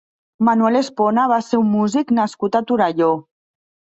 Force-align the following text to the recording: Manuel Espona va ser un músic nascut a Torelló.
Manuel 0.45 0.77
Espona 0.79 1.25
va 1.33 1.37
ser 1.49 1.59
un 1.65 1.69
músic 1.75 2.15
nascut 2.21 2.57
a 2.61 2.65
Torelló. 2.71 3.13